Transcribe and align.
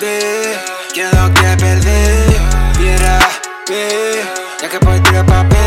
de 0.00 0.58
que 0.94 1.04
no 1.12 1.32
quiere 1.34 1.56
perder. 1.58 2.40
Viera, 2.78 3.18
ve, 3.68 4.22
ya 4.62 4.68
que 4.68 4.80
puedes 4.80 5.02
tirar 5.02 5.26
papel. 5.26 5.58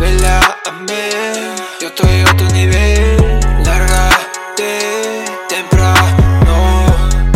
Vela, 0.00 0.56
amén. 0.66 1.54
Yo 1.80 1.88
estoy 1.88 2.22
a 2.22 2.32
otro 2.32 2.48
nivel. 2.48 3.40
Lárgate 3.64 5.24
temprano 5.48 6.86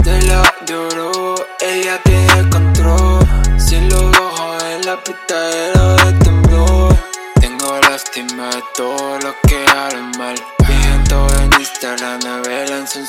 la 0.05 0.55
de 0.67 0.75
oro. 0.75 1.35
Ella 1.61 2.01
tiene 2.05 2.39
el 2.39 2.49
control. 2.49 3.27
Si 3.59 3.79
los 3.89 4.19
ojos 4.19 4.65
en 4.65 4.87
la 4.87 4.97
pitadera 5.05 5.97
de 5.97 6.13
temblor. 6.25 6.97
Tengo 7.41 7.79
lástima 7.91 8.49
de 8.49 8.63
todo 8.75 9.19
lo 9.19 9.35
que 9.47 9.67
harán 9.69 10.13
mal. 10.17 10.37
Viendo 10.67 11.27
en 11.41 11.61
Instagram, 11.61 12.21
me 12.25 12.49
velan 12.49 12.89
su 12.89 13.05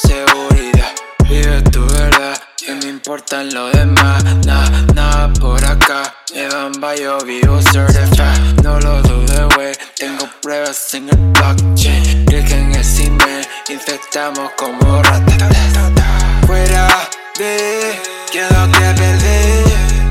importan 3.07 3.53
lo 3.53 3.69
demás. 3.69 4.21
Nada, 4.45 4.81
nada 4.93 5.33
por 5.39 5.63
acá. 5.63 6.13
Evan 6.33 6.73
yo 6.99 7.17
vivo 7.19 7.61
certified. 7.61 8.61
No 8.63 8.81
lo 8.81 9.01
dudes, 9.01 9.57
wey. 9.57 9.73
Tengo 9.95 10.27
pruebas 10.41 10.93
en 10.93 11.07
el 11.07 11.15
blockchain. 11.15 12.25
Click 12.25 12.51
el 12.51 12.83
cine, 12.83 13.47
infectamos 13.69 14.51
como 14.57 15.01
ratas. 15.03 15.53
Fuera 16.45 16.89
de 17.39 17.97
que 18.29 18.41
no 18.53 18.69
te 18.71 18.93
perder. 18.99 19.63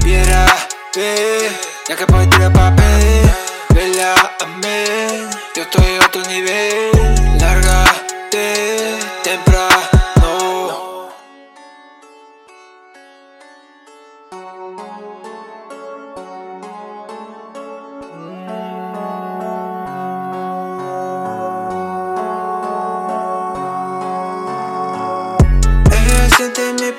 Viera, 0.03 0.47
ve, 0.95 1.51
ya 1.87 1.97
que 1.97 2.07
puedes 2.07 2.31
tirar 2.31 2.53
papel. 2.55 3.31
Vela, 3.75 4.15
amén. 4.41 5.29
Yo 5.55 5.63
estoy 5.65 5.97
a 6.01 6.07
otro 6.07 6.23
nivel. 6.31 6.96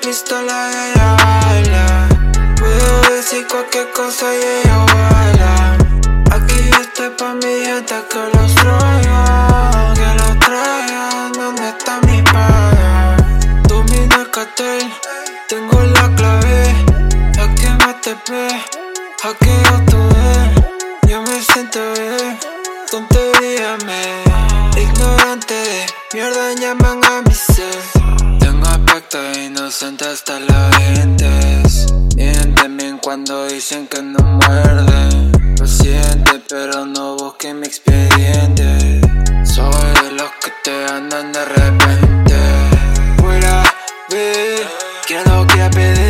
Pistola 0.08 0.70
y 0.72 0.76
ella 0.90 1.16
baila. 1.22 2.08
Puedo 2.58 2.92
decir 3.14 3.46
cualquier 3.50 3.90
cosa 3.92 4.26
y 4.34 4.38
ella 4.38 4.78
baila. 4.94 5.52
Aquí 6.36 6.58
yo 6.70 6.80
estoy 6.80 7.10
pa' 7.18 7.34
mi 7.34 7.54
gente 7.66 7.96
que 8.10 8.22
los 8.34 8.54
traigan, 8.54 9.27
Aquí 18.18 18.32
me 18.32 18.48
TP, 18.48 19.28
aquí 19.28 19.48
yo 21.08 21.22
me 21.22 21.40
siento 21.40 21.78
bien, 21.94 22.38
tontería 22.90 23.76
me. 23.86 24.80
Ignorante 24.80 25.86
mierda 26.12 26.54
llaman 26.54 27.00
a 27.04 27.22
mi 27.22 27.34
ser. 27.34 27.78
Tengo 28.40 28.66
aspecto 28.66 29.18
inocente 29.38 30.04
hasta 30.06 30.40
los 30.40 30.76
dientes. 30.78 31.86
Mienten 32.16 32.98
cuando 32.98 33.46
dicen 33.46 33.86
que 33.86 34.02
no 34.02 34.18
muerden. 34.18 35.56
Lo 35.58 35.66
siente, 35.66 36.42
pero 36.48 36.86
no 36.86 37.16
busquen 37.16 37.60
mi 37.60 37.66
expediente. 37.66 39.00
Soy 39.44 39.92
de 40.02 40.12
los 40.12 40.30
que 40.40 40.52
te 40.64 40.86
andan 40.86 41.32
de 41.32 41.44
repente. 41.44 42.36
Fuera, 43.18 43.62
ve, 44.10 44.66
que 45.06 45.22
no 45.24 45.46
pedir. 45.70 46.07